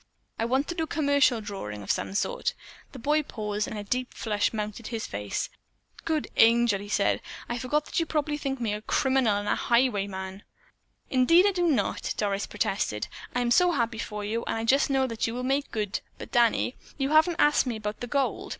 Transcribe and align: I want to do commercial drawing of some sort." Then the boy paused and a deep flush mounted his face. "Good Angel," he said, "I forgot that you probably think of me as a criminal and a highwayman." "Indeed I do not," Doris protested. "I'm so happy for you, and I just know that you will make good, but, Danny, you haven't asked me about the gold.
I 0.39 0.45
want 0.45 0.67
to 0.67 0.73
do 0.73 0.87
commercial 0.87 1.41
drawing 1.41 1.83
of 1.83 1.91
some 1.91 2.15
sort." 2.15 2.55
Then 2.55 2.93
the 2.93 2.97
boy 2.97 3.21
paused 3.21 3.67
and 3.67 3.77
a 3.77 3.83
deep 3.83 4.15
flush 4.15 4.51
mounted 4.51 4.87
his 4.87 5.05
face. 5.05 5.47
"Good 6.05 6.27
Angel," 6.37 6.79
he 6.79 6.89
said, 6.89 7.21
"I 7.47 7.59
forgot 7.59 7.85
that 7.85 7.99
you 7.99 8.07
probably 8.07 8.35
think 8.39 8.57
of 8.57 8.63
me 8.63 8.73
as 8.73 8.79
a 8.79 8.87
criminal 8.87 9.37
and 9.37 9.47
a 9.47 9.53
highwayman." 9.53 10.41
"Indeed 11.11 11.45
I 11.45 11.51
do 11.51 11.67
not," 11.67 12.15
Doris 12.17 12.47
protested. 12.47 13.09
"I'm 13.35 13.51
so 13.51 13.73
happy 13.73 13.99
for 13.99 14.25
you, 14.25 14.43
and 14.45 14.57
I 14.57 14.65
just 14.65 14.89
know 14.89 15.05
that 15.05 15.27
you 15.27 15.35
will 15.35 15.43
make 15.43 15.69
good, 15.69 15.99
but, 16.17 16.31
Danny, 16.31 16.75
you 16.97 17.09
haven't 17.11 17.35
asked 17.37 17.67
me 17.67 17.75
about 17.75 17.99
the 17.99 18.07
gold. 18.07 18.49